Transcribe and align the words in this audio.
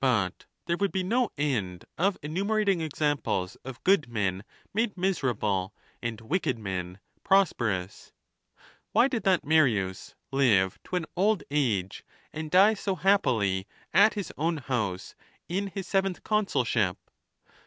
But 0.00 0.46
there 0.64 0.78
would 0.78 0.92
be 0.92 1.02
no 1.02 1.28
end 1.36 1.84
of 1.98 2.16
enumerating 2.22 2.80
examples 2.80 3.56
of 3.66 3.84
good 3.84 4.08
men 4.08 4.44
made 4.72 4.96
miserable 4.96 5.74
and 6.00 6.18
wicked 6.22 6.58
men 6.58 7.00
prosperous. 7.22 8.14
Why 8.92 9.08
did 9.08 9.24
that 9.24 9.44
Marius 9.44 10.14
live 10.32 10.78
to 10.84 10.96
an 10.96 11.04
old 11.16 11.42
age, 11.50 12.02
and 12.32 12.50
die 12.50 12.72
so 12.72 12.94
happily 12.94 13.66
at 13.92 14.14
his 14.14 14.32
own 14.38 14.56
house 14.56 15.14
in 15.50 15.66
his 15.66 15.86
seventh 15.86 16.20
I 16.20 16.20
consulship? 16.28 16.96